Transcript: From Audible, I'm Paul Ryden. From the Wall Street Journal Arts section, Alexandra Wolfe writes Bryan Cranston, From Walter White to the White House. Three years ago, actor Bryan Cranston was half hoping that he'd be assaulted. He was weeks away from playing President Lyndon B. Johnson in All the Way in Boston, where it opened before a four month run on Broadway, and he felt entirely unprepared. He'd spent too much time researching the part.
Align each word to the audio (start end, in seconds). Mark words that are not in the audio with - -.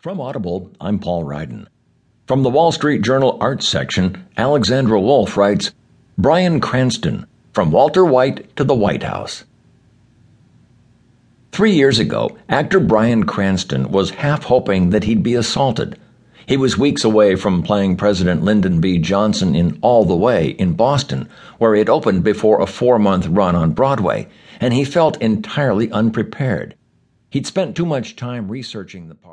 From 0.00 0.20
Audible, 0.20 0.70
I'm 0.80 1.00
Paul 1.00 1.24
Ryden. 1.24 1.66
From 2.28 2.44
the 2.44 2.50
Wall 2.50 2.70
Street 2.70 3.02
Journal 3.02 3.36
Arts 3.40 3.66
section, 3.66 4.24
Alexandra 4.36 5.00
Wolfe 5.00 5.36
writes 5.36 5.72
Bryan 6.16 6.60
Cranston, 6.60 7.26
From 7.52 7.72
Walter 7.72 8.04
White 8.04 8.54
to 8.54 8.62
the 8.62 8.76
White 8.76 9.02
House. 9.02 9.42
Three 11.50 11.72
years 11.72 11.98
ago, 11.98 12.38
actor 12.48 12.78
Bryan 12.78 13.24
Cranston 13.24 13.90
was 13.90 14.10
half 14.10 14.44
hoping 14.44 14.90
that 14.90 15.02
he'd 15.02 15.24
be 15.24 15.34
assaulted. 15.34 15.98
He 16.46 16.56
was 16.56 16.78
weeks 16.78 17.02
away 17.02 17.34
from 17.34 17.64
playing 17.64 17.96
President 17.96 18.44
Lyndon 18.44 18.80
B. 18.80 18.98
Johnson 18.98 19.56
in 19.56 19.80
All 19.82 20.04
the 20.04 20.14
Way 20.14 20.50
in 20.50 20.74
Boston, 20.74 21.28
where 21.58 21.74
it 21.74 21.88
opened 21.88 22.22
before 22.22 22.60
a 22.60 22.66
four 22.68 23.00
month 23.00 23.26
run 23.26 23.56
on 23.56 23.72
Broadway, 23.72 24.28
and 24.60 24.72
he 24.72 24.84
felt 24.84 25.20
entirely 25.20 25.90
unprepared. 25.90 26.76
He'd 27.30 27.48
spent 27.48 27.76
too 27.76 27.84
much 27.84 28.14
time 28.14 28.48
researching 28.48 29.08
the 29.08 29.16
part. 29.16 29.26